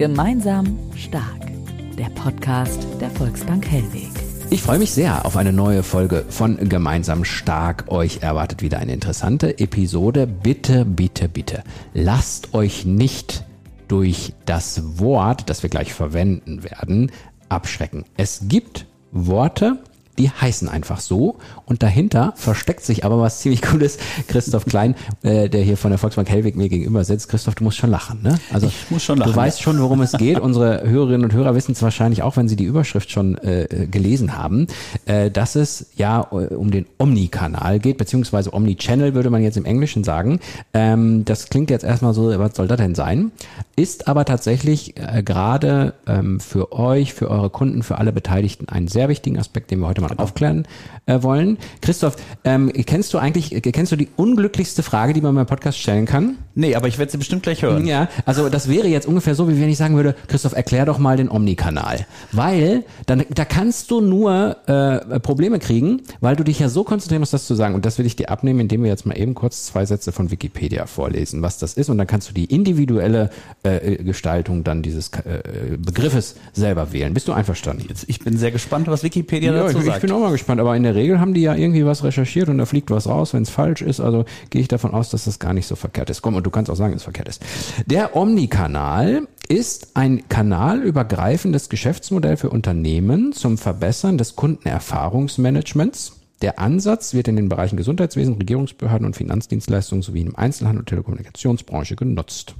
[0.00, 1.52] Gemeinsam stark.
[1.98, 4.08] Der Podcast der Volksbank Hellweg.
[4.48, 7.84] Ich freue mich sehr auf eine neue Folge von Gemeinsam Stark.
[7.88, 10.26] Euch erwartet wieder eine interessante Episode.
[10.26, 13.44] Bitte, bitte, bitte, lasst euch nicht
[13.88, 17.12] durch das Wort, das wir gleich verwenden werden,
[17.50, 18.06] abschrecken.
[18.16, 19.82] Es gibt Worte,
[20.20, 23.98] die heißen einfach so und dahinter versteckt sich aber was ziemlich Cooles.
[24.28, 27.28] Christoph Klein, äh, der hier von der Volksbank Hellweg mir gegenüber sitzt.
[27.28, 28.38] Christoph, du musst schon lachen, ne?
[28.52, 29.32] Also ich muss schon lachen.
[29.32, 30.38] Du weißt schon, worum es geht.
[30.38, 34.36] Unsere Hörerinnen und Hörer wissen es wahrscheinlich auch, wenn sie die Überschrift schon äh, gelesen
[34.36, 34.66] haben,
[35.06, 39.64] äh, dass es ja äh, um den Omni-Kanal geht, beziehungsweise Omni-Channel würde man jetzt im
[39.64, 40.40] Englischen sagen.
[40.74, 43.32] Ähm, das klingt jetzt erstmal so, was soll das denn sein?
[43.76, 48.88] Ist aber tatsächlich äh, gerade ähm, für euch, für eure Kunden, für alle Beteiligten einen
[48.88, 50.24] sehr wichtigen Aspekt, den wir heute mal genau.
[50.24, 50.66] aufklären
[51.06, 51.58] äh, wollen.
[51.80, 56.06] Christoph, ähm, kennst du eigentlich, kennst du die unglücklichste Frage, die man beim Podcast stellen
[56.06, 56.38] kann?
[56.54, 57.86] Nee, aber ich werde sie bestimmt gleich hören.
[57.86, 60.98] Ja, also das wäre jetzt ungefähr so, wie wenn ich sagen würde, Christoph, erklär doch
[60.98, 62.06] mal den Omni-Kanal.
[62.32, 67.20] Weil dann, da kannst du nur äh, Probleme kriegen, weil du dich ja so konzentrieren
[67.20, 67.74] musst, das zu sagen.
[67.74, 70.30] Und das will ich dir abnehmen, indem wir jetzt mal eben kurz zwei Sätze von
[70.30, 71.88] Wikipedia vorlesen, was das ist.
[71.88, 73.30] Und dann kannst du die individuelle
[73.62, 77.14] äh, Gestaltung dann dieses äh, Begriffes selber wählen.
[77.14, 77.86] Bist du einverstanden?
[77.88, 79.99] Jetzt, ich bin sehr gespannt, was Wikipedia ja, dazu sagt.
[80.00, 82.48] Ich bin auch mal gespannt, aber in der Regel haben die ja irgendwie was recherchiert
[82.48, 84.00] und da fliegt was raus, wenn es falsch ist.
[84.00, 86.22] Also gehe ich davon aus, dass das gar nicht so verkehrt ist.
[86.22, 87.42] Komm, und du kannst auch sagen, dass es verkehrt ist.
[87.84, 96.12] Der Omni-Kanal ist ein kanalübergreifendes Geschäftsmodell für Unternehmen zum Verbessern des Kundenerfahrungsmanagements.
[96.40, 101.96] Der Ansatz wird in den Bereichen Gesundheitswesen, Regierungsbehörden und Finanzdienstleistungen sowie im Einzelhandel und Telekommunikationsbranche
[101.96, 102.54] genutzt.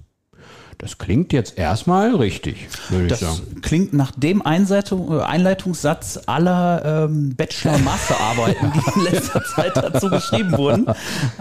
[0.80, 3.42] Das klingt jetzt erstmal richtig, würde ich sagen.
[3.52, 10.08] Das klingt nach dem Einleitung, äh, Einleitungssatz aller ähm, Bachelor-Masterarbeiten, die in letzter Zeit dazu
[10.08, 10.86] geschrieben wurden.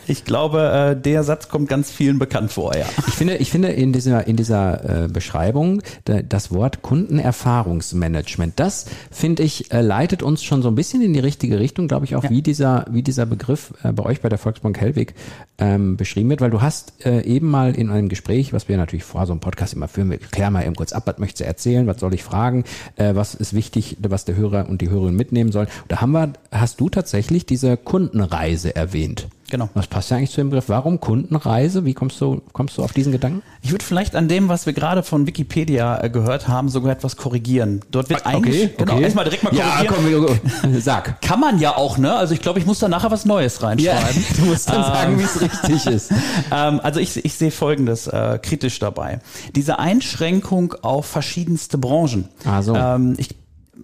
[0.08, 2.86] Ich glaube, äh, der Satz kommt ganz vielen bekannt vor, ja.
[3.08, 8.88] Ich finde, ich finde in dieser, in dieser äh, Beschreibung da, das Wort Kundenerfahrungsmanagement, das
[9.10, 12.18] finde ich, äh, leitet uns schon so ein bisschen in die richtige Richtung, glaube ich,
[12.18, 12.30] auch ja.
[12.30, 15.14] wie dieser, wie dieser Begriff äh, bei euch bei der Volksbank Hellwig
[15.60, 19.06] ähm, beschrieben wird, weil du hast äh, eben mal in einem Gespräch, was wir natürlich
[19.06, 20.10] vor so einen Podcast immer führen.
[20.10, 22.66] Wir klären mal eben kurz ab, was möchtest du erzählen, was soll ich fragen,
[22.98, 25.68] äh, was ist wichtig, was der Hörer und die Hörerin mitnehmen sollen.
[25.88, 29.28] Da haben wir, hast du tatsächlich diese Kundenreise erwähnt.
[29.50, 29.70] Genau.
[29.74, 30.70] Was passt ja eigentlich zu dem Begriff?
[30.70, 31.86] Warum Kundenreise?
[31.86, 33.42] Wie kommst du, kommst du auf diesen Gedanken?
[33.62, 37.18] Ich würde vielleicht an dem, was wir gerade von Wikipedia äh, gehört haben, sogar etwas
[37.18, 37.82] korrigieren.
[37.92, 39.04] Dort wird okay, eigentlich, genau, okay.
[39.04, 40.40] erstmal direkt mal korrigieren.
[40.40, 41.22] Ja, komm, sag.
[41.22, 42.14] Kann man ja auch, ne?
[42.14, 44.24] Also ich glaube, ich muss da nachher was Neues reinschreiben.
[44.24, 46.12] Ja, du musst dann sagen, wie es richtig ist.
[46.52, 49.20] Ähm, also ich, ich sehe Folgendes äh, kritisch dabei.
[49.56, 52.30] Diese Einschränkung auf verschiedenste Branchen.
[52.46, 52.76] Ah, so.
[52.76, 53.36] Ähm, ich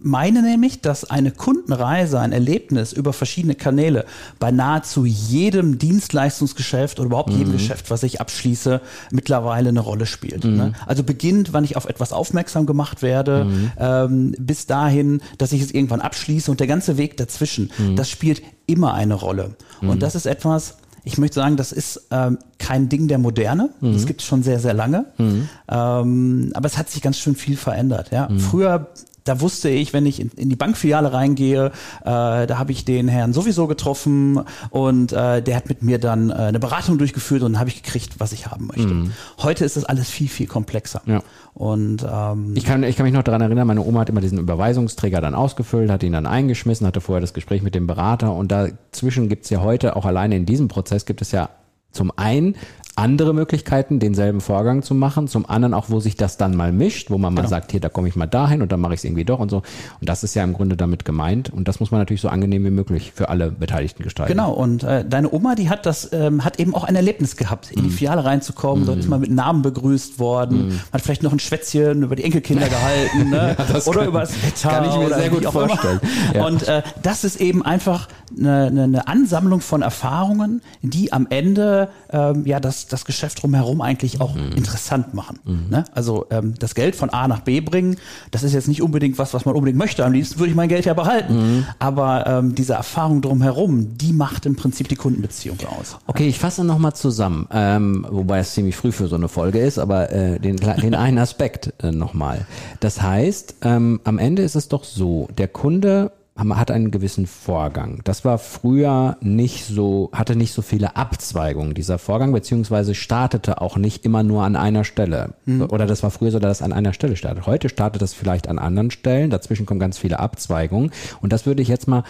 [0.01, 4.05] meine nämlich, dass eine Kundenreise, ein Erlebnis über verschiedene Kanäle
[4.39, 7.37] bei nahezu jedem Dienstleistungsgeschäft oder überhaupt mhm.
[7.37, 10.43] jedem Geschäft, was ich abschließe, mittlerweile eine Rolle spielt.
[10.43, 10.55] Mhm.
[10.55, 10.73] Ne?
[10.85, 13.71] Also beginnt, wann ich auf etwas aufmerksam gemacht werde, mhm.
[13.77, 17.95] ähm, bis dahin, dass ich es irgendwann abschließe und der ganze Weg dazwischen, mhm.
[17.95, 19.55] das spielt immer eine Rolle.
[19.81, 19.99] Und mhm.
[19.99, 23.69] das ist etwas, ich möchte sagen, das ist ähm, kein Ding der Moderne.
[23.79, 23.93] Mhm.
[23.93, 25.05] Das gibt es schon sehr, sehr lange.
[25.17, 25.47] Mhm.
[25.69, 28.11] Ähm, aber es hat sich ganz schön viel verändert.
[28.11, 28.27] Ja?
[28.27, 28.39] Mhm.
[28.39, 28.87] Früher
[29.25, 31.71] da wusste ich, wenn ich in, in die Bankfiliale reingehe, äh,
[32.03, 36.33] da habe ich den Herrn sowieso getroffen und äh, der hat mit mir dann äh,
[36.33, 38.93] eine Beratung durchgeführt und dann habe ich gekriegt, was ich haben möchte.
[38.93, 39.11] Mhm.
[39.39, 41.01] Heute ist das alles viel, viel komplexer.
[41.07, 41.23] Ja.
[41.55, 44.37] Und ähm, ich, kann, ich kann mich noch daran erinnern, meine Oma hat immer diesen
[44.37, 48.51] Überweisungsträger dann ausgefüllt, hat ihn dann eingeschmissen, hatte vorher das Gespräch mit dem Berater und
[48.51, 51.49] dazwischen gibt es ja heute, auch alleine in diesem Prozess, gibt es ja
[51.91, 52.55] zum einen
[52.95, 55.27] andere Möglichkeiten, denselben Vorgang zu machen.
[55.27, 57.49] Zum anderen auch, wo sich das dann mal mischt, wo man mal genau.
[57.49, 59.49] sagt, hier, da komme ich mal dahin und dann mache ich es irgendwie doch und
[59.49, 59.57] so.
[59.57, 61.49] Und das ist ja im Grunde damit gemeint.
[61.49, 64.31] Und das muss man natürlich so angenehm wie möglich für alle Beteiligten gestalten.
[64.31, 64.53] Genau.
[64.53, 67.83] Und äh, deine Oma, die hat das, ähm, hat eben auch ein Erlebnis gehabt, in
[67.83, 67.93] die mhm.
[67.93, 68.85] Filiale reinzukommen.
[68.85, 68.87] Mm.
[68.87, 70.79] Dort ist man mit Namen begrüßt worden, mm.
[70.93, 73.55] hat vielleicht noch ein Schwätzchen über die Enkelkinder gehalten, ne?
[73.69, 74.69] ja, oder kann, über das Wetter.
[74.69, 75.99] Kann ich mir sehr gut vorstellen.
[76.33, 76.45] Ja.
[76.45, 78.07] Und äh, das ist eben einfach
[78.37, 83.41] eine, eine, eine Ansammlung von Erfahrungen, die am Ende ähm, ja das das, das Geschäft
[83.41, 84.51] drumherum eigentlich auch Mhm.
[84.55, 85.39] interessant machen.
[85.69, 85.83] Ne?
[85.93, 87.97] Also ähm, das Geld von A nach B bringen,
[88.31, 90.05] das ist jetzt nicht unbedingt was, was man unbedingt möchte.
[90.05, 91.33] Am liebsten würde ich mein Geld ja behalten.
[91.57, 91.65] Mhm.
[91.79, 95.97] Aber ähm, diese Erfahrung drumherum, die macht im Prinzip die Kundenbeziehung aus.
[96.07, 99.77] Okay, ich fasse nochmal zusammen, ähm, wobei es ziemlich früh für so eine Folge ist,
[99.79, 102.45] aber äh, den, den einen Aspekt äh, nochmal.
[102.79, 108.01] Das heißt, ähm, am Ende ist es doch so, der Kunde hat einen gewissen Vorgang.
[108.03, 113.77] Das war früher nicht so, hatte nicht so viele Abzweigungen, dieser Vorgang, beziehungsweise startete auch
[113.77, 115.35] nicht immer nur an einer Stelle.
[115.69, 117.45] Oder das war früher so, dass es an einer Stelle startet.
[117.45, 120.91] Heute startet es vielleicht an anderen Stellen, dazwischen kommen ganz viele Abzweigungen.
[121.21, 122.03] Und das würde ich jetzt mal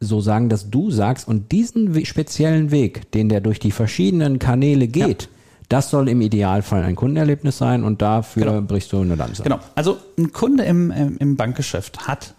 [0.00, 4.88] so sagen, dass du sagst, und diesen speziellen Weg, den der durch die verschiedenen Kanäle
[4.88, 5.28] geht,
[5.68, 9.42] das soll im Idealfall ein Kundenerlebnis sein und dafür brichst du eine Lanze.
[9.42, 9.58] Genau.
[9.74, 12.34] Also ein Kunde im, im Bankgeschäft hat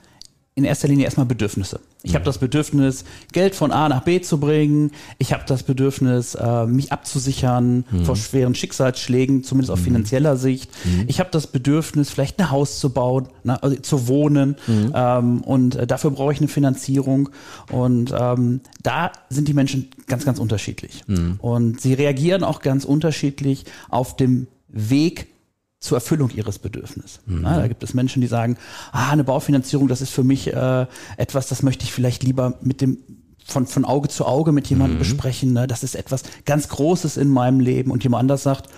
[0.59, 1.79] in erster Linie erstmal Bedürfnisse.
[2.03, 3.03] Ich habe das Bedürfnis,
[3.33, 4.91] Geld von A nach B zu bringen.
[5.17, 10.71] Ich habe das Bedürfnis, äh, mich abzusichern vor schweren Schicksalsschlägen, zumindest auf finanzieller Sicht.
[11.07, 14.55] Ich habe das Bedürfnis, vielleicht ein Haus zu bauen, ne, also zu wohnen.
[14.93, 17.29] Ähm, und äh, dafür brauche ich eine Finanzierung.
[17.71, 21.03] Und ähm, da sind die Menschen ganz, ganz unterschiedlich.
[21.39, 25.27] Und sie reagieren auch ganz unterschiedlich auf dem Weg
[25.79, 27.21] zur Erfüllung ihres Bedürfnisses.
[27.25, 28.57] Na, da gibt es Menschen, die sagen,
[28.91, 30.85] ah, eine Baufinanzierung, das ist für mich äh,
[31.17, 32.97] etwas, das möchte ich vielleicht lieber mit dem
[33.45, 35.53] von, von Auge zu Auge mit jemandem besprechen.
[35.53, 35.65] Ne?
[35.67, 37.89] Das ist etwas ganz Großes in meinem Leben.
[37.91, 38.69] Und jemand anders sagt,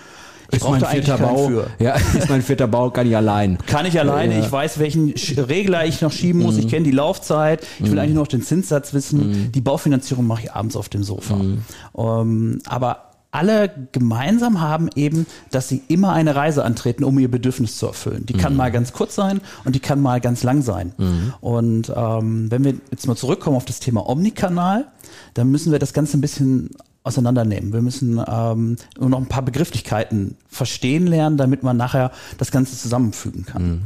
[0.49, 1.47] ich brauche eigentlich keinen Bau.
[1.47, 1.67] für.
[1.79, 3.57] Ja, ist mein vierter Bau, kann ich allein.
[3.67, 4.39] Kann ich alleine, Ja.
[4.39, 4.45] Mhm.
[4.45, 8.13] ich weiß, welchen Regler ich noch schieben muss, ich kenne die Laufzeit, ich will eigentlich
[8.13, 9.51] nur noch den Zinssatz wissen.
[9.51, 11.35] Die Baufinanzierung mache ich abends auf dem Sofa.
[11.35, 11.63] Mhm.
[11.97, 17.77] Ähm, aber alle gemeinsam haben eben, dass sie immer eine Reise antreten, um ihr Bedürfnis
[17.77, 18.25] zu erfüllen.
[18.25, 18.37] Die Mhm.
[18.39, 20.91] kann mal ganz kurz sein und die kann mal ganz lang sein.
[21.39, 24.85] Und ähm, wenn wir jetzt mal zurückkommen auf das Thema Omnikanal,
[25.33, 26.71] dann müssen wir das Ganze ein bisschen
[27.03, 27.73] auseinandernehmen.
[27.73, 32.77] Wir müssen ähm, nur noch ein paar Begrifflichkeiten verstehen lernen, damit man nachher das Ganze
[32.77, 33.83] zusammenfügen kann.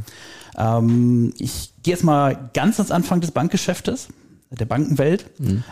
[0.58, 4.08] Ähm, ich gehe jetzt mal ganz ans Anfang des Bankgeschäftes,
[4.50, 5.26] der Bankenwelt.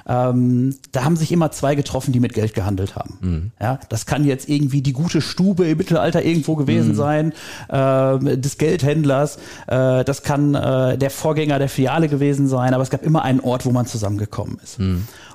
[0.09, 3.53] Ähm, da haben sich immer zwei getroffen, die mit Geld gehandelt haben.
[3.61, 7.33] Ja, das kann jetzt irgendwie die gute Stube im Mittelalter irgendwo gewesen sein,
[7.71, 9.37] ähm, des Geldhändlers.
[9.67, 13.41] Äh, das kann äh, der Vorgänger der Filiale gewesen sein, aber es gab immer einen
[13.41, 14.79] Ort, wo man zusammengekommen ist.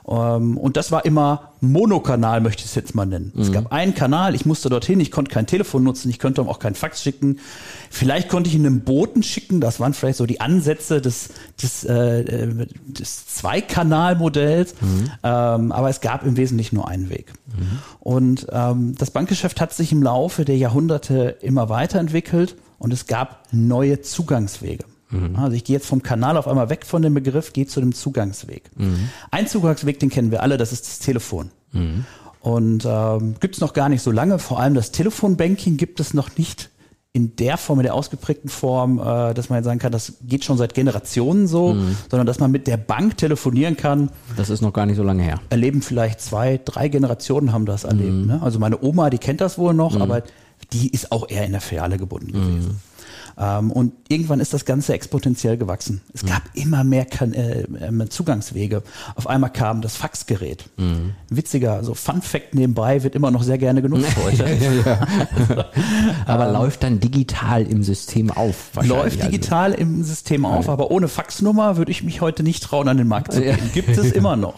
[0.10, 3.34] Ähm, und das war immer Monokanal, möchte ich es jetzt mal nennen.
[3.38, 6.60] Es gab einen Kanal, ich musste dorthin, ich konnte kein Telefon nutzen, ich konnte auch
[6.60, 7.40] keinen Fax schicken.
[7.90, 11.30] Vielleicht konnte ich ihn einem Boten schicken, das waren vielleicht so die Ansätze des,
[11.62, 14.76] des, äh, äh, des Zweikanalmodells.
[15.22, 17.34] Ähm, aber es gab im Wesentlichen nur einen Weg.
[18.00, 23.44] Und ähm, das Bankgeschäft hat sich im Laufe der Jahrhunderte immer weiterentwickelt und es gab
[23.52, 24.86] neue Zugangswege.
[25.36, 27.94] Also ich gehe jetzt vom Kanal auf einmal weg von dem Begriff, gehe zu dem
[27.94, 28.70] Zugangsweg.
[29.32, 31.50] Ein Zugangsweg, den kennen wir alle, das ist das Telefon.
[32.42, 34.40] Und ähm, gibt es noch gar nicht so lange.
[34.40, 36.70] Vor allem das Telefonbanking gibt es noch nicht
[37.12, 40.46] in der Form, in der ausgeprägten Form, äh, dass man jetzt sagen kann, das geht
[40.46, 41.74] schon seit Generationen so,
[42.10, 44.12] sondern dass man mit der Bank telefonieren kann.
[44.38, 45.42] Das ist noch gar nicht so lange her.
[45.50, 48.28] Erleben vielleicht zwei, drei Generationen haben das erlebt.
[48.28, 48.42] Ne?
[48.44, 50.22] Also meine Oma, die kennt das wohl noch, aber
[50.72, 52.80] die ist auch eher in der Filiale gebunden gewesen.
[53.39, 56.01] Ähm, und irgendwann ist das Ganze exponentiell gewachsen.
[56.13, 58.83] Es gab immer mehr kan äh, ähm, Zugangswege.
[59.15, 60.65] Auf einmal kam das Faxgerät.
[61.30, 64.45] Witziger, also Fun Fact nebenbei wird immer noch sehr gerne genutzt heute.
[66.25, 68.71] Aber läuft dann digital im System auf.
[68.81, 72.63] Ähm, Läuft Also, digital im System auf, aber ohne Faxnummer würde ich mich heute nicht
[72.63, 73.56] trauen, an den Markt zu Ja.
[73.56, 73.69] gehen.
[73.74, 74.56] Gibt es immer noch.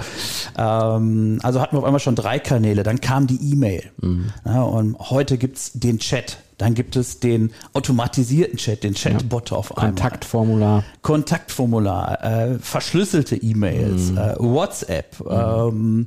[0.57, 3.83] Ähm, also hatten wir auf einmal schon drei Kanäle, dann kam die E-Mail.
[4.01, 4.25] Mhm.
[4.45, 6.37] Ja, und heute gibt's den Chat.
[6.61, 9.95] Dann gibt es den automatisierten Chat, den Chatbot auf einmal.
[9.95, 10.83] Kontaktformular.
[11.01, 15.19] Kontaktformular, äh, verschlüsselte E-Mails, äh, WhatsApp.
[15.27, 16.05] Ähm,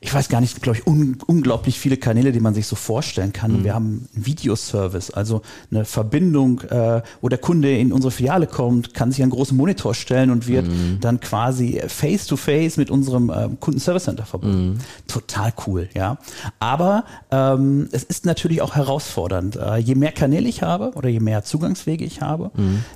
[0.00, 3.32] ich weiß gar nicht, glaube ich, un unglaublich viele Kanäle, die man sich so vorstellen
[3.32, 3.64] kann.
[3.64, 8.94] Wir haben einen Videoservice, also eine Verbindung, äh, wo der Kunde in unsere Filiale kommt,
[8.94, 10.66] kann sich einen großen Monitor stellen und wird
[11.00, 14.78] dann quasi face-to-face mit unserem ähm, Kundenservice Center verbunden.
[15.08, 16.18] Total cool, ja.
[16.60, 19.56] Aber ähm, es ist natürlich auch herausfordernd.
[19.56, 22.50] Äh, je mehr Kanäle ich habe oder je mehr Zugangswege ich habe,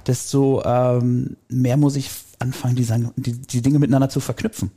[0.06, 2.10] desto ähm, mehr muss ich
[2.42, 4.70] anfangen, die, die, die Dinge miteinander zu verknüpfen.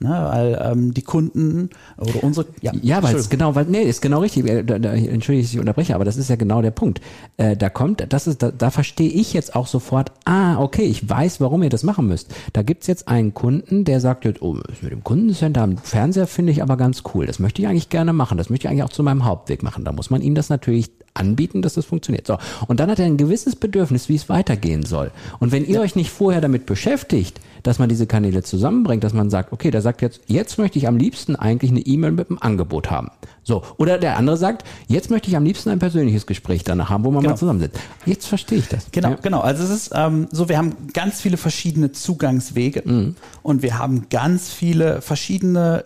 [0.00, 2.46] Ne, weil ähm, die Kunden oder unsere
[2.82, 4.46] Ja, weil es genau, weil, nee, ist genau richtig.
[4.46, 7.00] Äh, Da, da, entschuldige, ich unterbreche, aber das ist ja genau der Punkt.
[7.36, 11.08] Äh, da kommt, das ist, da, da verstehe ich jetzt auch sofort, ah, okay, ich
[11.08, 12.34] weiß, warum ihr das machen müsst.
[12.52, 16.52] Da gibt's jetzt einen Kunden, der sagt jetzt, oh, mit dem Kundencenter am Fernseher finde
[16.52, 17.26] ich aber ganz cool.
[17.26, 18.38] Das möchte ich eigentlich gerne machen.
[18.38, 19.84] Das möchte ich eigentlich auch zu meinem Hauptweg machen.
[19.84, 22.26] Da muss man ihm das natürlich anbieten, dass das funktioniert.
[22.26, 22.38] So.
[22.68, 25.10] Und dann hat er ein gewisses Bedürfnis, wie es weitergehen soll.
[25.40, 29.30] Und wenn ihr euch nicht vorher damit beschäftigt, dass man diese Kanäle zusammenbringt, dass man
[29.30, 32.38] sagt, okay, der sagt jetzt, jetzt möchte ich am liebsten eigentlich eine E-Mail mit einem
[32.40, 33.10] Angebot haben.
[33.44, 33.62] So.
[33.76, 37.10] Oder der andere sagt, jetzt möchte ich am liebsten ein persönliches Gespräch danach haben, wo
[37.10, 37.34] man Genau.
[37.34, 37.78] mal zusammensitzt.
[38.06, 38.86] Jetzt verstehe ich das.
[38.90, 39.16] Genau, Ja.
[39.22, 39.40] genau.
[39.40, 43.16] Also es ist ähm, so, wir haben ganz viele verschiedene Zugangswege Mhm.
[43.42, 45.84] und wir haben ganz viele verschiedene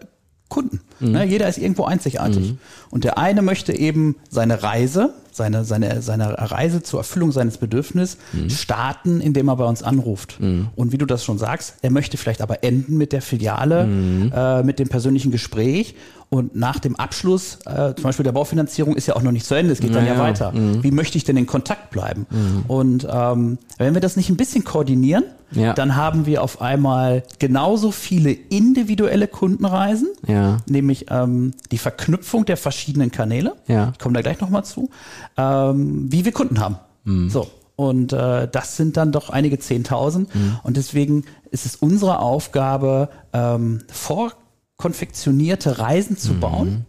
[0.48, 0.80] Kunden.
[1.00, 1.10] Mhm.
[1.12, 2.54] Ne, jeder ist irgendwo einzigartig.
[2.90, 8.16] Und der eine möchte eben seine Reise, seine, seine, seine Reise zur Erfüllung seines Bedürfnisses
[8.32, 8.50] Mhm.
[8.50, 10.38] starten, indem er bei uns anruft.
[10.40, 14.32] Und wie du das schon sagst, er möchte vielleicht aber enden mit der Filiale, Mhm.
[14.34, 15.94] äh, mit dem persönlichen Gespräch.
[16.28, 19.54] Und nach dem Abschluss, äh, zum Beispiel der Baufinanzierung, ist ja auch noch nicht zu
[19.54, 20.52] Ende, es geht dann Ja, weiter.
[20.54, 22.26] Wie möchte ich denn in Kontakt bleiben?
[22.66, 25.72] Und ähm, wenn wir das nicht ein bisschen koordinieren, Ja.
[25.74, 30.56] dann haben wir auf einmal genauso viele individuelle Kundenreisen, Ja.
[30.68, 33.54] nämlich ähm, die Verknüpfung der verschiedenen Kanäle.
[33.68, 33.90] Ja.
[33.92, 34.90] Ich komme da gleich nochmal zu,
[35.36, 36.78] ähm, wie wir Kunden haben.
[37.04, 37.30] Mhm.
[37.30, 37.46] So.
[37.76, 40.34] Und äh, das sind dann doch einige Zehntausend.
[40.34, 40.56] Mhm.
[40.64, 43.82] Und deswegen ist es unsere Aufgabe, ähm,
[44.86, 46.18] vorkonfektionierte Reisen Mhm.
[46.18, 46.86] zu bauen,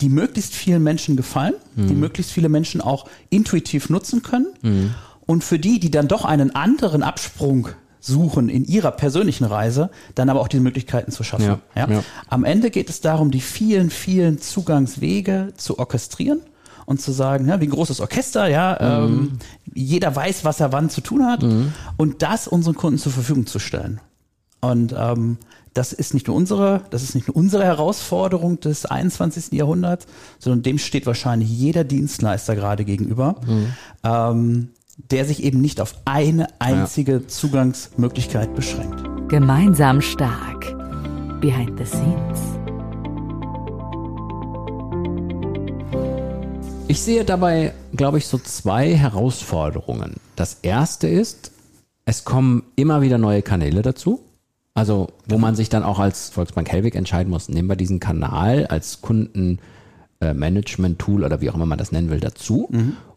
[0.00, 1.88] die möglichst vielen Menschen gefallen, Mhm.
[1.88, 4.94] die möglichst viele Menschen auch intuitiv nutzen können.
[5.26, 7.68] Und für die, die dann doch einen anderen Absprung
[8.00, 11.46] suchen in ihrer persönlichen Reise, dann aber auch diese Möglichkeiten zu schaffen.
[11.46, 12.04] Ja, Ja, ja.
[12.28, 16.40] Am Ende geht es darum, die vielen, vielen Zugangswege zu orchestrieren
[16.84, 19.38] und zu sagen, ja, wie ein großes Orchester, ja, ähm,
[19.72, 21.42] jeder weiß, was er wann zu tun hat
[21.96, 24.00] und das unseren Kunden zur Verfügung zu stellen.
[24.70, 25.38] Und ähm,
[25.74, 29.52] das ist nicht nur unsere, das ist nicht nur unsere Herausforderung des 21.
[29.52, 30.06] Jahrhunderts,
[30.38, 33.36] sondern dem steht wahrscheinlich jeder Dienstleister gerade gegenüber,
[34.04, 34.70] ähm,
[35.10, 39.02] der sich eben nicht auf eine einzige Zugangsmöglichkeit beschränkt.
[39.28, 40.72] Gemeinsam stark.
[41.40, 42.40] Behind the scenes.
[46.86, 50.14] Ich sehe dabei, glaube ich, so zwei Herausforderungen.
[50.36, 51.50] Das erste ist,
[52.04, 54.20] es kommen immer wieder neue Kanäle dazu.
[54.74, 58.66] Also, wo man sich dann auch als Volksbank Helwig entscheiden muss, nehmen wir diesen Kanal
[58.66, 62.68] als Kundenmanagement-Tool oder wie auch immer man das nennen will, dazu.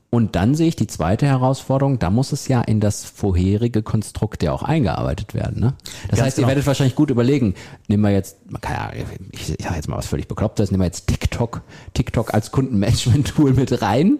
[0.09, 4.41] Und dann sehe ich die zweite Herausforderung, da muss es ja in das vorherige Konstrukt
[4.41, 5.59] ja auch eingearbeitet werden.
[5.59, 5.73] Ne?
[5.83, 6.45] Das Ganz heißt, genau.
[6.45, 7.55] ihr werdet wahrscheinlich gut überlegen,
[7.89, 8.91] nehmen wir jetzt, man kann ja,
[9.31, 11.61] ich, sage jetzt mal was völlig Beklopptes, nehmen wir jetzt TikTok,
[11.93, 14.19] TikTok als Kundenmanagement-Tool mit rein.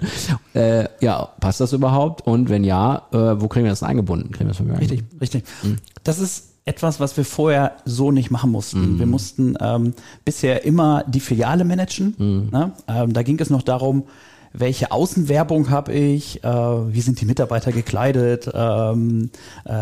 [0.54, 2.28] Äh, ja, passt das überhaupt?
[2.28, 4.32] Und wenn ja, äh, wo kriegen wir das denn eingebunden?
[4.32, 5.46] Kriegen wir das von mir Richtig, richtig.
[6.04, 9.00] Das ist etwas, was wir vorher so nicht machen mussten.
[9.00, 9.94] Wir mussten ähm,
[10.26, 12.16] bisher immer die Filiale managen.
[12.52, 12.74] Ne?
[12.88, 14.04] Ähm, da ging es noch darum,
[14.60, 19.30] welche Außenwerbung habe ich, äh, wie sind die Mitarbeiter gekleidet, ähm,
[19.66, 19.74] äh,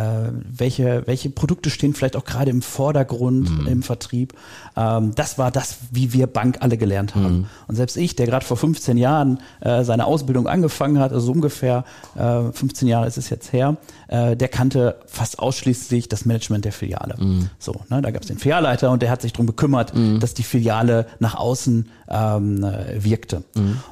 [0.58, 4.34] welche, welche Produkte stehen vielleicht auch gerade im Vordergrund im Vertrieb.
[4.76, 7.48] Ähm, das war das, wie wir Bank alle gelernt haben.
[7.68, 11.32] Und selbst ich, der gerade vor 15 Jahren äh, seine Ausbildung angefangen hat, also so
[11.32, 13.78] ungefähr äh, 15 Jahre ist es jetzt her,
[14.10, 17.16] äh, der kannte fast ausschließlich das Management der Filiale.
[17.60, 20.44] So, ne, da gab es den Filialleiter und der hat sich darum gekümmert, dass die
[20.44, 23.44] Filiale nach außen ähm, äh, wirkte.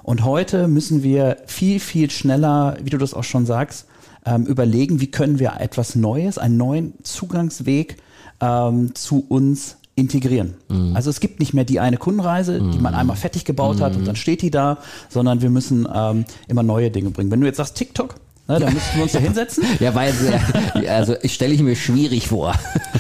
[0.04, 3.86] Und heute müssen wir viel, viel schneller, wie du das auch schon sagst,
[4.26, 7.98] ähm, überlegen, wie können wir etwas Neues, einen neuen Zugangsweg
[8.42, 10.56] ähm, zu uns integrieren.
[10.96, 14.08] Also es gibt nicht mehr die eine Kundenreise, die man einmal fertig gebaut hat und
[14.08, 17.30] dann steht die da, sondern wir müssen ähm, immer neue Dinge bringen.
[17.30, 18.16] Wenn du jetzt sagst TikTok,
[18.48, 19.64] ne, dann müssten wir uns da hinsetzen.
[19.80, 20.14] Ja, weil,
[20.90, 22.54] also ich stelle ich mir schwierig vor.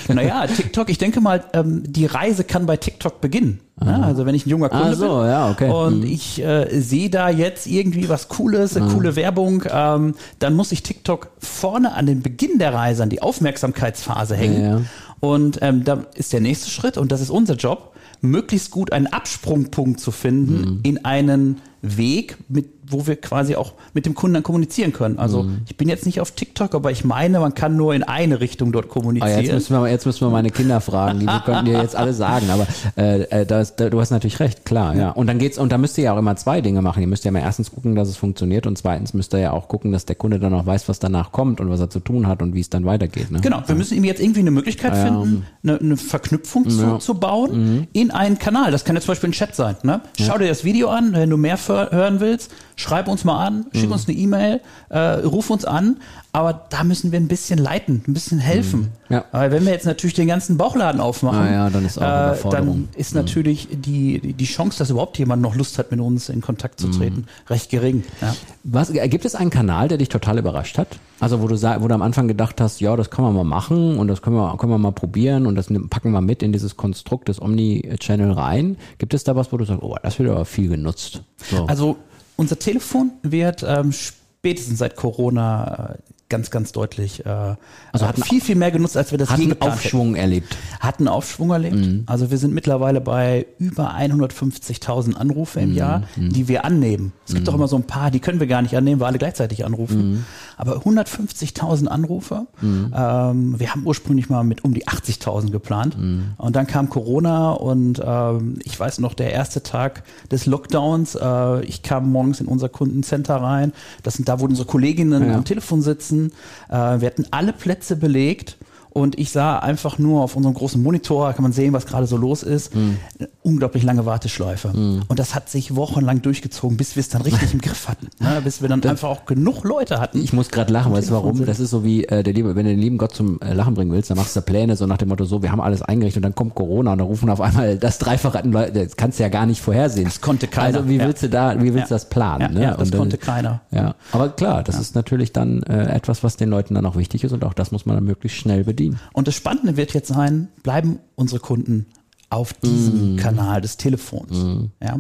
[0.08, 3.60] Naja, TikTok, ich denke mal, ähm, die Reise kann bei TikTok beginnen.
[3.82, 4.04] Ne?
[4.04, 5.70] Also wenn ich ein junger Kunde Ah, so, bin ja, okay.
[5.70, 6.06] und Mhm.
[6.06, 10.84] ich äh, sehe da jetzt irgendwie was Cooles, eine coole Werbung, ähm, dann muss ich
[10.84, 14.62] TikTok vorne an den Beginn der Reise, an die Aufmerksamkeitsphase hängen.
[14.64, 14.82] Ja, ja.
[15.20, 19.08] Und ähm, da ist der nächste Schritt, und das ist unser Job, möglichst gut einen
[19.08, 20.80] Absprungpunkt zu finden Mhm.
[20.84, 25.20] in einen Weg, mit, wo wir quasi auch mit dem Kunden dann kommunizieren können.
[25.20, 25.60] Also Mhm.
[25.68, 28.72] ich bin jetzt nicht auf TikTok, aber ich meine, man kann nur in eine Richtung
[28.72, 29.42] dort Ah, kommunizieren.
[29.42, 32.50] jetzt, müssen wir, jetzt müssen wir meine Kinder fragen, die könnten dir jetzt alle sagen,
[32.50, 32.66] aber
[32.98, 35.10] äh, äh, das, da, du hast natürlich recht, klar, ja.
[35.12, 37.02] Und dann geht's, und da müsst ihr ja auch immer zwei Dinge machen.
[37.02, 39.68] Ihr müsst ja mal erstens gucken, dass es funktioniert und zweitens müsst ihr ja auch
[39.68, 42.28] gucken, dass der Kunde dann auch weiß, was danach kommt und was er zu tun
[42.28, 43.30] hat und wie es dann weitergeht.
[43.30, 43.42] Ne?
[43.42, 45.04] Genau, wir müssen ihm jetzt irgendwie eine Möglichkeit Ja.
[45.06, 47.00] finden, eine, eine Verknüpfung zu, Ja.
[47.00, 48.72] zu bauen in einen Kanal.
[48.72, 49.75] Das kann jetzt zum Beispiel ein Chat sein.
[49.84, 50.00] Ne?
[50.20, 53.65] Schau dir das Video an, wenn du mehr für, hören willst, schreib uns mal an,
[53.74, 55.98] schick uns eine E-Mail, äh, ruf uns an.
[56.36, 58.90] Aber da müssen wir ein bisschen leiten, ein bisschen helfen.
[59.08, 59.24] Ja.
[59.32, 63.13] Weil wenn wir jetzt natürlich den ganzen Bauchladen aufmachen, ja, dann ist äh, dann ist
[63.13, 66.80] natürlich die, die die Chance, dass überhaupt jemand noch Lust hat, mit uns in Kontakt
[66.80, 68.04] zu treten, recht gering.
[68.20, 68.36] Ja.
[68.63, 70.88] Was, äh, gibt es einen Kanal, der dich total überrascht hat?
[71.20, 73.98] Also wo du, wo du am Anfang gedacht hast, ja, das kann man mal machen
[74.00, 76.75] und das können wir, können wir mal probieren und das packen wir mit in dieses
[76.78, 78.78] Konstrukt des Omni-Channel rein.
[78.98, 81.22] Gibt es da was, wo du sagst, oh, das wird aber viel genutzt?
[81.52, 81.66] So.
[81.68, 81.98] Also
[82.36, 87.56] unser Telefon wird ähm, spätestens seit Corona äh, ganz, ganz deutlich äh,
[87.92, 89.86] Also hat viel, viel mehr genutzt, als wir das Hat je einen geplant hätten.
[89.86, 90.58] Aufschwung erlebt.
[90.80, 91.75] Hat einen Aufschwung erlebt.
[91.75, 92.04] Mhm.
[92.08, 95.66] Also wir sind mittlerweile bei über 150.000 Anrufe Mhm.
[95.70, 97.13] im Jahr, die wir annehmen.
[97.28, 99.18] Es gibt auch immer so ein paar, die können wir gar nicht annehmen, weil alle
[99.20, 100.12] gleichzeitig anrufen.
[100.12, 100.25] Mhm.
[100.58, 102.48] Aber 150.000 Anrufe.
[102.62, 105.98] Ähm, wir haben ursprünglich mal mit um die 80.000 geplant.
[105.98, 106.34] Mhm.
[106.38, 111.62] Und dann kam Corona und ähm, ich weiß noch, der erste Tag des Lockdowns, äh,
[111.66, 113.74] ich kam morgens in unser Kundencenter rein.
[114.04, 115.36] Das sind da, wo unsere Kolleginnen Ja.
[115.36, 116.23] am Telefon sitzen.
[116.70, 118.58] Äh, wir hatten alle Plätze belegt.
[118.89, 122.15] Und ich sah einfach nur auf unserem großen Monitor, kann man sehen, was gerade so
[122.15, 122.98] los ist, Mhm.
[123.44, 124.70] Unglaublich lange Warteschleife.
[124.70, 128.08] Und das hat sich wochenlang durchgezogen, bis wir es dann richtig im Griff hatten.
[128.20, 128.42] Ne?
[128.44, 130.20] Bis wir dann einfach auch genug Leute hatten.
[130.24, 131.36] Ich muss gerade lachen, weißt du warum?
[131.36, 131.48] sind.
[131.50, 133.74] Das ist so wie, äh, der liebe, wenn du den lieben Gott zum äh, Lachen
[133.74, 136.18] bringen willst, dann machst du Pläne so nach dem Motto, so, wir haben alles eingerichtet
[136.20, 139.20] und dann kommt Corona und dann rufen auf einmal das Dreifache an Leute, das kannst
[139.20, 140.06] du ja gar nicht vorhersehen.
[140.06, 141.06] Das konnte keiner, Also wie ja.
[141.06, 142.00] willst du da, wie willst du Ja.
[142.00, 142.42] das planen?
[142.42, 142.62] Ja, ne?
[142.64, 143.62] ja, das dann- konnte keiner.
[143.72, 147.24] Ja, aber klar, das ist natürlich dann äh, etwas, was den Leuten dann auch wichtig
[147.24, 149.00] ist und auch das muss man dann möglichst schnell bedienen.
[149.12, 151.88] Und das Spannende wird jetzt sein, bleiben unsere Kunden
[152.34, 154.38] auf diesem Kanal des Telefons.
[154.82, 155.00] Ja?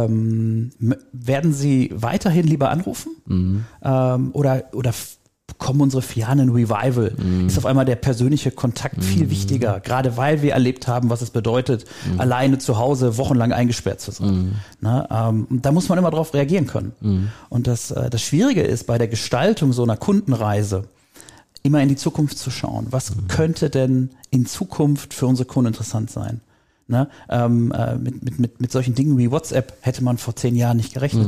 [0.00, 0.70] Ähm,
[1.12, 3.16] werden sie weiterhin lieber anrufen?
[3.82, 4.92] Ähm, oder oder
[5.46, 7.12] bekommen unsere Filialen ein Revival?
[7.46, 11.30] Ist auf einmal der persönliche Kontakt viel wichtiger, gerade weil wir erlebt haben, was es
[11.30, 11.84] bedeutet,
[12.18, 14.56] alleine zu Hause wochenlang eingesperrt zu sein.
[14.80, 15.06] Ne?
[15.10, 16.92] Ähm, da muss man immer darauf reagieren können.
[17.48, 20.84] Und das, äh, das Schwierige ist bei der Gestaltung so einer Kundenreise,
[21.62, 22.86] immer in die Zukunft zu schauen.
[22.90, 26.40] Was könnte denn in Zukunft für unsere Kunden interessant sein?
[26.88, 27.08] Ne?
[27.28, 30.76] Ähm, äh, mit, mit, mit, mit solchen Dingen wie WhatsApp hätte man vor zehn Jahren
[30.76, 31.26] nicht gerechnet,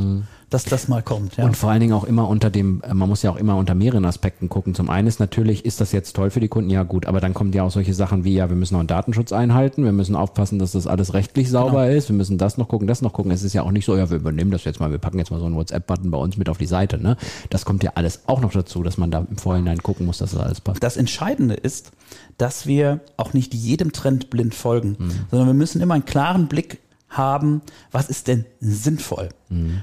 [0.51, 1.37] dass das mal kommt.
[1.37, 1.45] Ja.
[1.45, 3.75] Und vor allen Dingen auch immer unter dem, äh, man muss ja auch immer unter
[3.75, 4.75] mehreren Aspekten gucken.
[4.75, 6.71] Zum einen ist natürlich, ist das jetzt toll für die Kunden?
[6.71, 8.89] Ja gut, aber dann kommen ja auch solche Sachen wie, ja, wir müssen auch einen
[8.89, 11.97] Datenschutz einhalten, wir müssen aufpassen, dass das alles rechtlich sauber Genau.
[11.99, 13.31] ist, wir müssen das noch gucken, das noch gucken.
[13.31, 15.31] Es ist ja auch nicht so, ja, wir übernehmen das jetzt mal, wir packen jetzt
[15.31, 16.99] mal so einen WhatsApp-Button bei uns mit auf die Seite.
[16.99, 17.17] Ne?
[17.51, 20.31] Das kommt ja alles auch noch dazu, dass man da im Vorhinein gucken muss, dass
[20.33, 20.83] das alles passt.
[20.83, 21.93] das Entscheidende ist,
[22.39, 24.97] dass wir auch nicht jedem Trend blind folgen,
[25.31, 26.79] sondern wir müssen immer einen klaren Blick
[27.19, 27.61] haben,
[27.91, 29.29] was ist denn sinnvoll.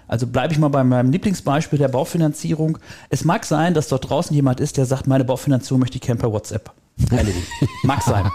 [0.07, 2.77] Also bleibe ich mal bei meinem Lieblingsbeispiel der Baufinanzierung.
[3.09, 6.19] Es mag sein, dass dort draußen jemand ist, der sagt, meine Baufinanzierung möchte ich gerne
[6.19, 6.71] per WhatsApp
[7.11, 7.45] erledigen.
[7.83, 8.29] mag sein.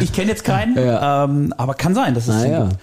[0.00, 2.68] Ich kenne jetzt keinen, ähm, aber kann sein, dass es ja.
[2.68, 2.80] gibt.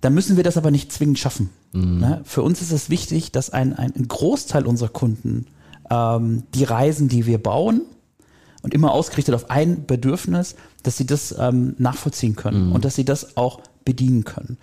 [0.00, 1.50] Dann müssen wir das aber nicht zwingend schaffen.
[1.72, 2.22] Ne?
[2.24, 5.46] Für uns ist es wichtig, dass ein, ein Großteil unserer Kunden
[5.90, 7.82] ähm, die Reisen, die wir bauen,
[8.62, 13.04] und immer ausgerichtet auf ein Bedürfnis, dass sie das ähm, nachvollziehen können und dass sie
[13.04, 14.58] das auch bedienen können.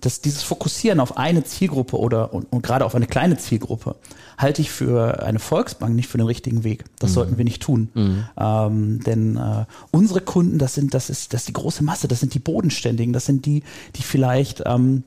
[0.00, 3.96] Dass dieses Fokussieren auf eine Zielgruppe oder und, und gerade auf eine kleine Zielgruppe
[4.36, 6.84] halte ich für eine Volksbank nicht für den richtigen Weg.
[7.00, 7.88] Das sollten wir nicht tun.
[8.38, 12.20] Ähm, denn äh, unsere Kunden, das sind, das ist, das ist die große Masse, das
[12.20, 13.64] sind die Bodenständigen, das sind die,
[13.96, 15.02] die vielleicht ähm,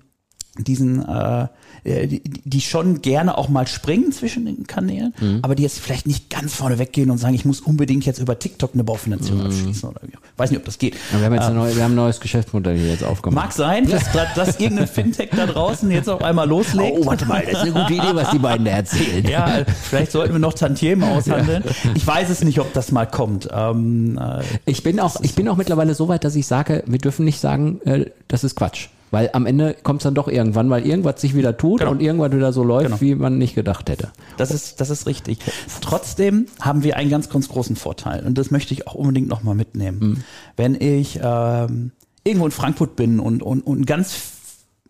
[0.58, 1.48] diesen, äh,
[1.86, 6.06] äh, die, die schon gerne auch mal springen zwischen den Kanälen, aber die jetzt vielleicht
[6.08, 9.90] nicht ganz vorne weggehen und sagen, ich muss unbedingt jetzt über TikTok eine Baufinanzierung abschließen
[9.90, 10.16] oder wie.
[10.16, 10.22] auch.
[10.38, 10.96] Weiß nicht, ob das geht.
[11.14, 13.46] Ja, wir haben jetzt Äh, ein, neu, wir haben ein neues Geschäftsmodell hier jetzt aufgemacht.
[13.46, 16.98] Mag sein, dass, dass, dass irgendein Fintech da draußen jetzt auf einmal loslegt.
[17.00, 19.26] Oh, warte mal, das ist eine gute Idee, was die beiden da erzählen.
[19.28, 21.64] Ja, vielleicht sollten wir noch Tantiemen aushandeln.
[21.96, 23.48] Ich weiß es nicht, ob das mal kommt.
[23.54, 27.00] Ähm, äh, Ich bin auch, ich bin auch mittlerweile so weit, dass ich sage, wir
[27.00, 28.88] dürfen nicht sagen, äh, das ist Quatsch.
[29.12, 31.92] Weil am Ende kommt es dann doch irgendwann, weil irgendwas sich wieder tut Genau.
[31.92, 33.02] und irgendwann wieder so läuft, Genau.
[33.02, 34.10] wie man nicht gedacht hätte.
[34.38, 35.40] Das ist, das ist richtig.
[35.82, 39.56] Trotzdem haben wir einen ganz, ganz großen Vorteil und das möchte ich auch unbedingt nochmal
[39.56, 40.24] mitnehmen.
[40.56, 41.92] Wenn ich ähm,
[42.24, 44.16] irgendwo in Frankfurt bin und, und, und ein ganz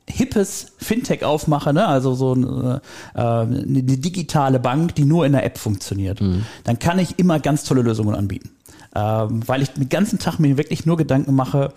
[0.09, 1.87] hippes Fintech aufmache, ne?
[1.87, 2.81] also so eine,
[3.15, 6.21] äh, eine digitale Bank, die nur in der App funktioniert,
[6.63, 8.51] dann kann ich immer ganz tolle Lösungen anbieten.
[8.93, 11.71] Ähm, weil ich den ganzen Tag mir wirklich nur Gedanken mache,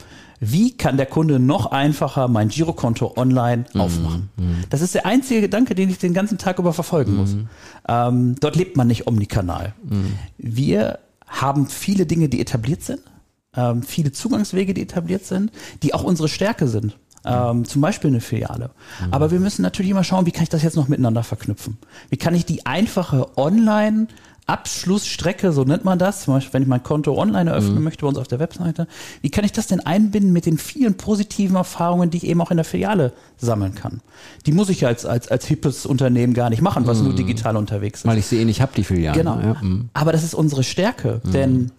[0.51, 4.31] wie kann der Kunde noch einfacher mein Girokonto online aufmachen?
[4.71, 7.37] Das ist der einzige Gedanke, den ich den ganzen Tag über verfolgen muss.
[7.89, 9.75] Ähm, dort lebt man nicht omnikanal.
[10.39, 13.01] Wir haben viele Dinge, die etabliert sind,
[13.57, 15.51] ähm, viele Zugangswege, die etabliert sind,
[15.83, 16.99] die auch unsere Stärke sind.
[17.25, 18.71] Ähm, zum Beispiel eine Filiale.
[19.11, 21.79] Aber wir müssen natürlich immer schauen, wie kann ich das jetzt noch miteinander verknüpfen?
[22.11, 24.09] Wie kann ich die einfache Online-
[24.47, 28.09] Abschlussstrecke, so nennt man das, zum Beispiel, wenn ich mein Konto online eröffnen möchte bei
[28.09, 28.87] uns auf der Webseite,
[29.23, 32.51] wie kann ich das denn einbinden mit den vielen positiven Erfahrungen, die ich eben auch
[32.51, 34.03] in der Filiale sammeln kann?
[34.45, 37.57] Die muss ich ja als, als, als hippes Unternehmen gar nicht machen, was nur digital
[37.57, 38.07] unterwegs ist.
[38.07, 39.19] Weil ich sie eh nicht hab, die Filialen.
[39.19, 39.41] Genau.
[39.41, 39.89] Ja, mm.
[39.95, 41.73] Aber das ist unsere Stärke, denn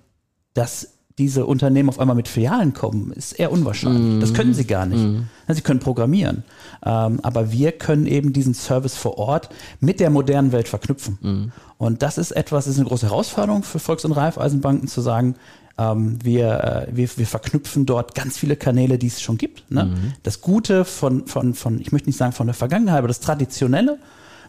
[0.55, 4.17] das diese Unternehmen auf einmal mit Filialen kommen, ist eher unwahrscheinlich.
[4.17, 4.19] Mm.
[4.19, 5.01] Das können sie gar nicht.
[5.01, 5.27] Mm.
[5.47, 6.43] Sie können programmieren.
[6.85, 9.49] Ähm, aber wir können eben diesen Service vor Ort
[9.79, 11.17] mit der modernen Welt verknüpfen.
[11.21, 11.51] Mm.
[11.77, 15.35] Und das ist etwas, das ist eine große Herausforderung für Volks- und Raiffeisenbanken zu sagen,
[15.77, 19.71] ähm, wir, äh, wir, wir verknüpfen dort ganz viele Kanäle, die es schon gibt.
[19.71, 19.85] Ne?
[19.85, 20.13] Mhm.
[20.23, 23.99] Das Gute von, von, von, ich möchte nicht sagen von der Vergangenheit, aber das Traditionelle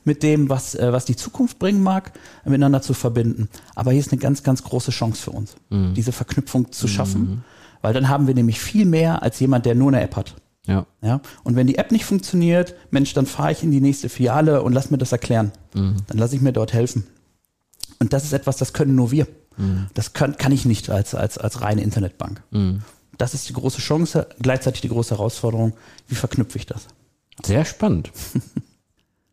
[0.06, 2.12] mit dem, was, äh, was die Zukunft bringen mag,
[2.44, 3.48] miteinander zu verbinden.
[3.74, 5.94] Aber hier ist eine ganz, ganz große Chance für uns, mhm.
[5.94, 7.42] diese Verknüpfung zu schaffen, mhm.
[7.82, 10.34] weil dann haben wir nämlich viel mehr als jemand, der nur eine App hat.
[10.66, 10.86] Ja.
[11.02, 11.20] ja.
[11.44, 14.72] Und wenn die App nicht funktioniert, Mensch, dann fahre ich in die nächste Filiale und
[14.72, 15.52] lass mir das erklären.
[15.74, 15.96] Mhm.
[16.06, 17.06] Dann lasse ich mir dort helfen.
[17.98, 19.26] Und das ist etwas, das können nur wir.
[19.56, 19.86] Mhm.
[19.94, 22.42] Das kann, kann ich nicht als, als, als reine Internetbank.
[22.50, 22.82] Mhm.
[23.18, 25.72] Das ist die große Chance, gleichzeitig die große Herausforderung.
[26.08, 26.86] Wie verknüpfe ich das?
[27.44, 28.10] Sehr spannend.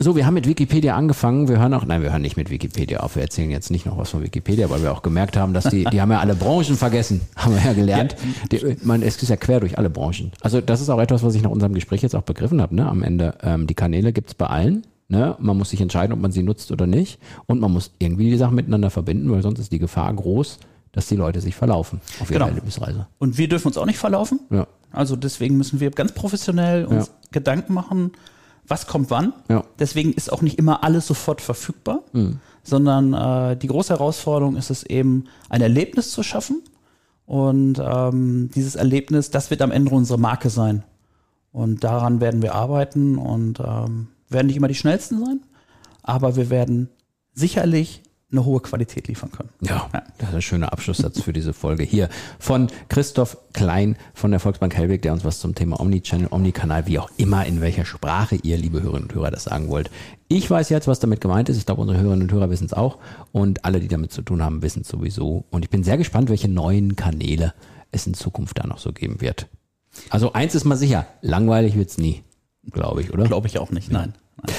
[0.03, 1.47] So, wir haben mit Wikipedia angefangen.
[1.47, 3.15] Wir hören auch, nein, wir hören nicht mit Wikipedia auf.
[3.15, 5.85] Wir erzählen jetzt nicht noch was von Wikipedia, weil wir auch gemerkt haben, dass die,
[5.85, 8.17] die haben ja alle Branchen vergessen, haben wir ja gelernt.
[8.51, 8.59] Ja.
[8.59, 10.33] Die, man, es ist ja quer durch alle Branchen.
[10.41, 12.75] Also das ist auch etwas, was ich nach unserem Gespräch jetzt auch begriffen habe.
[12.75, 12.85] Ne?
[12.85, 14.85] Am Ende, ähm, die Kanäle gibt's bei allen.
[15.07, 15.37] Ne?
[15.39, 17.17] Man muss sich entscheiden, ob man sie nutzt oder nicht.
[17.45, 20.57] Und man muss irgendwie die Sachen miteinander verbinden, weil sonst ist die Gefahr groß,
[20.91, 22.47] dass die Leute sich verlaufen auf ihrer genau.
[22.49, 23.07] Erlebnisreise.
[23.19, 24.41] Und wir dürfen uns auch nicht verlaufen.
[24.49, 24.67] Ja.
[24.91, 27.13] Also deswegen müssen wir ganz professionell uns ja.
[27.31, 28.11] Gedanken machen,
[28.67, 29.33] was kommt wann.
[29.49, 29.63] Ja.
[29.79, 32.39] Deswegen ist auch nicht immer alles sofort verfügbar, mhm.
[32.63, 36.61] sondern äh, die große Herausforderung ist es eben, ein Erlebnis zu schaffen.
[37.25, 40.83] Und ähm, dieses Erlebnis, das wird am Ende unsere Marke sein.
[41.51, 45.41] Und daran werden wir arbeiten und ähm, werden nicht immer die schnellsten sein,
[46.01, 46.89] aber wir werden
[47.33, 48.02] sicherlich
[48.33, 49.49] eine hohe Qualität liefern können.
[49.61, 54.39] Ja, das ist ein schöner Abschlusssatz für diese Folge hier von Christoph Klein von der
[54.39, 58.35] Volksbank Hellweg, der uns was zum Thema Omnichannel, Omnikanal, wie auch immer, in welcher Sprache
[58.35, 59.89] ihr, liebe Hörerinnen und Hörer, das sagen wollt.
[60.27, 61.57] Ich weiß jetzt, was damit gemeint ist.
[61.57, 62.97] Ich glaube, unsere Hörerinnen und Hörer wissen es auch.
[63.31, 65.45] Und alle, die damit zu tun haben, wissen es sowieso.
[65.51, 67.53] Und ich bin sehr gespannt, welche neuen Kanäle
[67.91, 69.47] es in Zukunft da noch so geben wird.
[70.09, 72.23] Also eins ist mal sicher, langweilig wird es nie,
[72.71, 73.25] glaube ich, oder?
[73.25, 74.13] Glaube ich auch nicht, nein.
[74.41, 74.55] nein.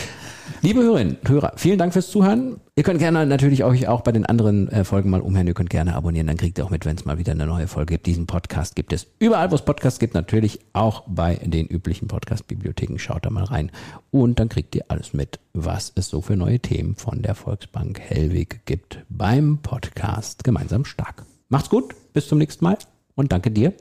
[0.63, 2.61] Liebe Hörerinnen, Hörer, vielen Dank fürs Zuhören.
[2.77, 5.47] Ihr könnt gerne natürlich euch auch bei den anderen äh, Folgen mal umhören.
[5.47, 7.69] Ihr könnt gerne abonnieren, dann kriegt ihr auch mit, wenn es mal wieder eine neue
[7.69, 8.07] Folge gibt.
[8.07, 12.99] Diesen Podcast gibt es überall, wo es Podcasts gibt, natürlich auch bei den üblichen Podcast-Bibliotheken.
[12.99, 13.71] Schaut da mal rein
[14.11, 18.01] und dann kriegt ihr alles mit, was es so für neue Themen von der Volksbank
[18.01, 21.25] Hellweg gibt beim Podcast Gemeinsam Stark.
[21.49, 22.79] Macht's gut, bis zum nächsten Mal
[23.15, 23.73] und danke dir.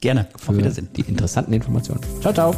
[0.00, 0.28] Gerne.
[0.34, 0.88] Auf Wiedersehen.
[0.96, 2.00] Die interessanten Informationen.
[2.20, 2.54] Ciao, ciao.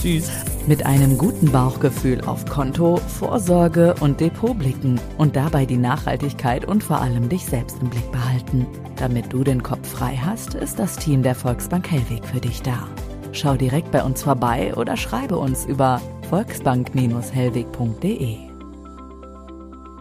[0.00, 0.30] Tschüss.
[0.68, 6.84] Mit einem guten Bauchgefühl auf Konto, Vorsorge und Depot blicken und dabei die Nachhaltigkeit und
[6.84, 8.68] vor allem dich selbst im Blick behalten.
[8.96, 12.86] Damit du den Kopf frei hast, ist das Team der Volksbank Hellweg für dich da.
[13.32, 18.36] Schau direkt bei uns vorbei oder schreibe uns über volksbank-hellweg.de.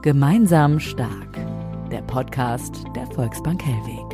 [0.03, 1.39] Gemeinsam stark.
[1.91, 4.10] Der Podcast der Volksbank Hellweg.